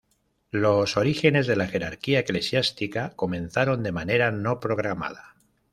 [0.49, 5.35] Los orígenes de la jerarquía eclesiástica comenzaron de manera no programada.